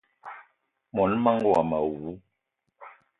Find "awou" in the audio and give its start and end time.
1.81-2.09